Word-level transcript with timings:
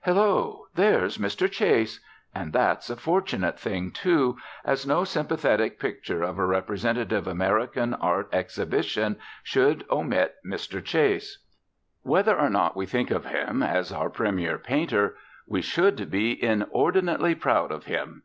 Hello, 0.00 0.68
there's 0.74 1.18
Mr. 1.18 1.46
Chase! 1.46 2.00
And 2.34 2.54
that's 2.54 2.88
a 2.88 2.96
fortunate 2.96 3.60
thing, 3.60 3.90
too, 3.90 4.38
as 4.64 4.86
no 4.86 5.04
sympathetic 5.04 5.78
picture 5.78 6.22
of 6.22 6.38
a 6.38 6.46
representative 6.46 7.26
American 7.26 7.92
art 7.92 8.30
exhibition 8.32 9.18
should 9.42 9.84
omit 9.90 10.36
Mr. 10.42 10.82
Chase. 10.82 11.44
Whether 12.00 12.34
or 12.40 12.48
not 12.48 12.74
we 12.74 12.86
think 12.86 13.10
of 13.10 13.26
him 13.26 13.62
as 13.62 13.92
our 13.92 14.08
premier 14.08 14.56
painter, 14.56 15.18
we 15.46 15.60
should 15.60 16.10
be 16.10 16.42
inordinately 16.42 17.34
proud 17.34 17.70
of 17.70 17.84
him. 17.84 18.22